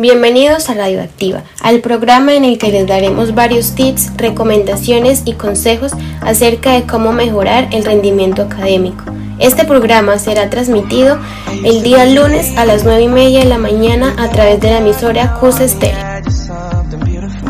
[0.00, 5.92] Bienvenidos a Radioactiva, al programa en el que les daremos varios tips, recomendaciones y consejos
[6.22, 9.04] acerca de cómo mejorar el rendimiento académico.
[9.38, 11.18] Este programa será transmitido
[11.66, 14.78] el día lunes a las 9 y media de la mañana a través de la
[14.78, 15.56] emisora CUS.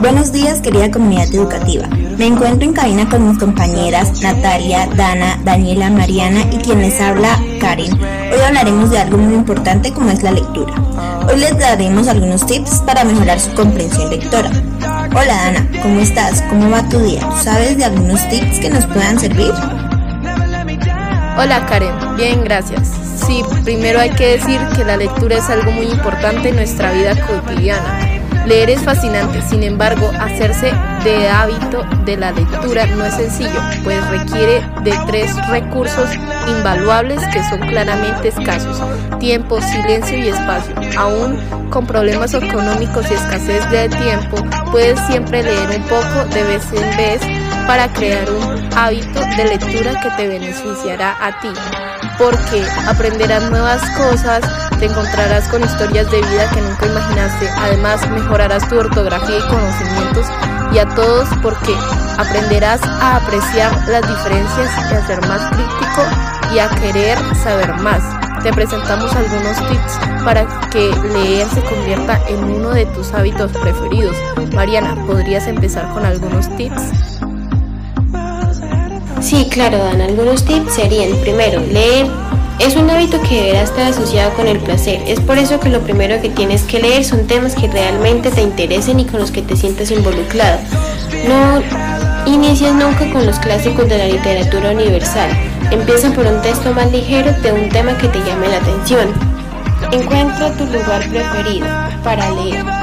[0.01, 1.89] Buenos días querida comunidad educativa.
[2.21, 7.43] Me encuentro en cabina con mis compañeras Natalia, Dana, Daniela, Mariana y quien les habla
[7.59, 7.95] Karen.
[7.95, 10.75] Hoy hablaremos de algo muy importante como es la lectura.
[11.27, 14.51] Hoy les daremos algunos tips para mejorar su comprensión lectora.
[15.17, 16.43] Hola Dana, ¿cómo estás?
[16.43, 17.27] ¿Cómo va tu día?
[17.43, 19.55] ¿Sabes de algunos tips que nos puedan servir?
[21.39, 22.93] Hola Karen, bien, gracias.
[23.27, 27.15] Sí, primero hay que decir que la lectura es algo muy importante en nuestra vida
[27.27, 30.73] cotidiana Leer es fascinante, sin embargo, hacerse
[31.05, 36.09] de hábito de la lectura no es sencillo, pues requiere de tres recursos
[36.49, 38.81] invaluables que son claramente escasos,
[39.19, 40.75] tiempo, silencio y espacio.
[40.99, 41.39] Aún
[41.71, 44.37] con problemas económicos y escasez de tiempo,
[44.73, 50.01] puedes siempre leer un poco de vez en vez para crear un hábito de lectura
[50.01, 51.49] que te beneficiará a ti,
[52.19, 54.43] porque aprenderás nuevas cosas,
[54.79, 60.27] te encontrarás con historias de vida que nunca imaginaste, además mejorarás tu ortografía y conocimientos
[60.73, 61.75] y a todos porque
[62.19, 66.03] aprenderás a apreciar las diferencias y a ser más crítico
[66.55, 68.03] y a querer saber más.
[68.43, 74.17] Te presentamos algunos tips para que leer se convierta en uno de tus hábitos preferidos.
[74.55, 77.20] Mariana, ¿podrías empezar con algunos tips?
[79.21, 80.01] Sí, claro, Dan.
[80.01, 82.07] Algunos tips serían, primero, leer
[82.61, 85.01] es un hábito que deberá estar asociado con el placer.
[85.07, 88.43] Es por eso que lo primero que tienes que leer son temas que realmente te
[88.43, 90.59] interesen y con los que te sientas involucrado.
[91.27, 91.63] No
[92.31, 95.31] inicies nunca con los clásicos de la literatura universal.
[95.71, 99.09] Empieza por un texto más ligero de un tema que te llame la atención.
[99.91, 101.67] Encuentra tu lugar preferido
[102.05, 102.80] para leer.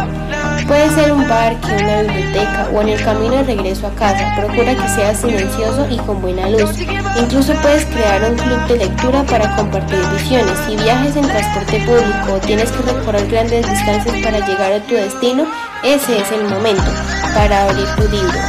[0.67, 4.35] Puede ser un parque, una biblioteca o en el camino de regreso a casa.
[4.35, 6.71] Procura que sea silencioso y con buena luz.
[7.17, 10.57] Incluso puedes crear un club de lectura para compartir visiones.
[10.67, 14.95] Si viajes en transporte público o tienes que recorrer grandes distancias para llegar a tu
[14.95, 15.45] destino,
[15.85, 16.91] ese es el momento
[17.33, 18.39] para abrir tu libro.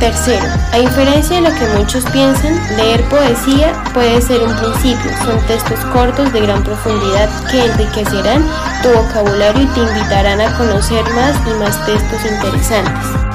[0.00, 5.10] Tercero, a diferencia de lo que muchos piensan, leer poesía puede ser un principio.
[5.24, 8.44] Son textos cortos de gran profundidad que enriquecerán
[8.82, 12.92] tu vocabulario y te invitarán a conocer más y más textos interesantes.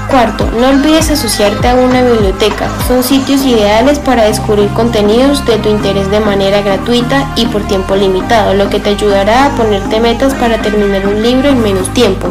[0.10, 2.68] Cuarto, no olvides asociarte a una biblioteca.
[2.88, 7.96] Son sitios ideales para descubrir contenidos de tu interés de manera gratuita y por tiempo
[7.96, 12.30] limitado, lo que te ayudará a ponerte metas para terminar un libro en menos tiempo.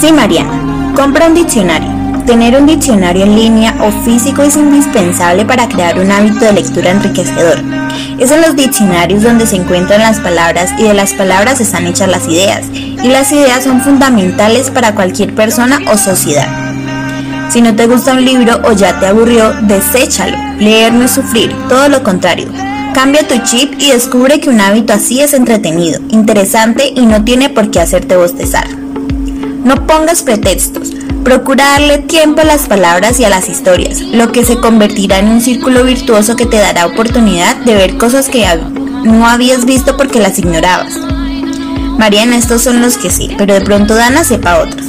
[0.00, 0.94] Sí, Mariana.
[0.94, 1.97] Compra un diccionario.
[2.28, 6.90] Tener un diccionario en línea o físico es indispensable para crear un hábito de lectura
[6.90, 7.58] enriquecedor.
[8.18, 12.06] Es en los diccionarios donde se encuentran las palabras y de las palabras están hechas
[12.06, 16.46] las ideas, y las ideas son fundamentales para cualquier persona o sociedad.
[17.48, 20.36] Si no te gusta un libro o ya te aburrió, deséchalo.
[20.58, 22.48] Leer no es sufrir, todo lo contrario.
[22.92, 27.48] Cambia tu chip y descubre que un hábito así es entretenido, interesante y no tiene
[27.48, 28.68] por qué hacerte bostezar.
[29.64, 30.97] No pongas pretextos.
[31.28, 35.28] Procura darle tiempo a las palabras y a las historias, lo que se convertirá en
[35.28, 38.46] un círculo virtuoso que te dará oportunidad de ver cosas que
[39.04, 40.94] no habías visto porque las ignorabas.
[41.98, 44.86] Mariana, estos son los que sí, pero de pronto Dana sepa otros.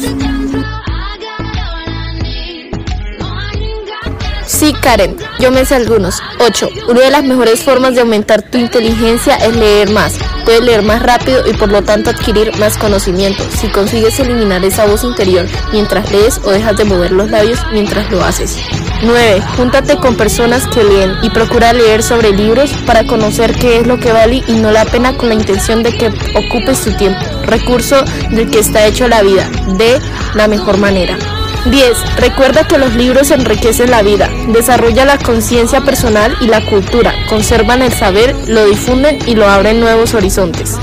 [4.60, 6.22] Sí, Karen, yo me sé algunos.
[6.42, 6.70] 8.
[6.90, 10.16] Una de las mejores formas de aumentar tu inteligencia es leer más.
[10.44, 13.42] Puedes leer más rápido y por lo tanto adquirir más conocimiento.
[13.58, 18.12] Si consigues eliminar esa voz interior mientras lees o dejas de mover los labios mientras
[18.12, 18.58] lo haces.
[19.02, 19.42] 9.
[19.56, 23.98] Júntate con personas que leen y procura leer sobre libros para conocer qué es lo
[23.98, 27.22] que vale y no la pena con la intención de que ocupes tu tiempo.
[27.44, 30.02] Recurso del que está hecho la vida, de
[30.34, 31.18] la mejor manera.
[31.66, 32.16] 10.
[32.18, 37.82] Recuerda que los libros enriquecen la vida, desarrollan la conciencia personal y la cultura, conservan
[37.82, 40.78] el saber, lo difunden y lo abren nuevos horizontes.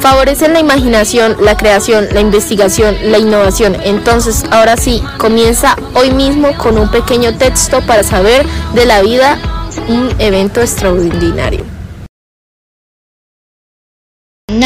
[0.00, 3.76] Favorecen la imaginación, la creación, la investigación, la innovación.
[3.84, 9.38] Entonces, ahora sí, comienza hoy mismo con un pequeño texto para saber de la vida
[9.88, 11.64] un evento extraordinario.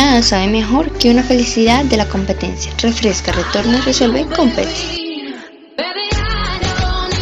[0.00, 2.72] nada sabe mejor que una felicidad de la competencia.
[2.82, 4.99] Refresca, retorna, resuelve, compete.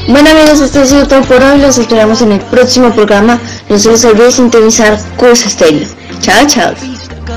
[0.08, 1.58] Bueno amigos, esto ha sido todo por hoy.
[1.58, 3.38] Los esperamos en el próximo programa.
[3.68, 5.86] No se les olvide sintonizar Curso Estéreo.
[6.22, 6.97] Chao, chao.